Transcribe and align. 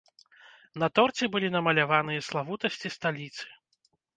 На 0.83 0.87
торце 0.99 1.29
былі 1.35 1.51
намаляваныя 1.57 2.25
славутасці 2.31 2.87
сталіцы. 2.99 3.45